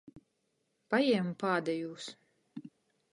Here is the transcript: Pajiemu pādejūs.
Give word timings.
Pajiemu 0.93 1.35
pādejūs. 1.45 2.09